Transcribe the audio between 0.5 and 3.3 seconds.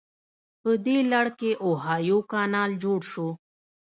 په دې لړ کې اوهایو کانال جوړ شو.